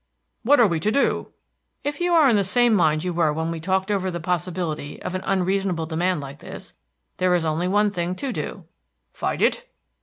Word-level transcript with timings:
"What 0.41 0.59
are 0.59 0.65
we 0.65 0.79
to 0.79 0.91
do?" 0.91 1.31
"If 1.83 1.99
you 2.01 2.15
are 2.15 2.27
in 2.27 2.35
the 2.35 2.43
same 2.43 2.73
mind 2.73 3.03
you 3.03 3.13
were 3.13 3.31
when 3.31 3.51
we 3.51 3.59
talked 3.59 3.91
over 3.91 4.09
the 4.09 4.19
possibility 4.19 4.99
of 5.03 5.13
an 5.13 5.21
unreasonable 5.25 5.85
demand 5.85 6.21
like 6.21 6.39
this, 6.39 6.73
there 7.17 7.35
is 7.35 7.45
only 7.45 7.67
one 7.67 7.91
thing 7.91 8.15
to 8.15 8.33
do." 8.33 8.65
"Fight 9.13 9.43
it?" 9.43 9.69